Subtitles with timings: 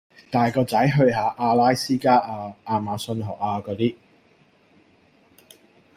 [0.31, 3.95] 帶個仔去下阿拉斯加呀，亞馬遜河呀果啲